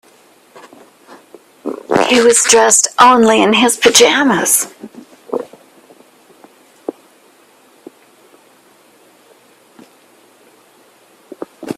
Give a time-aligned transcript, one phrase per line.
[2.09, 4.65] He was dressed only in his pajamas.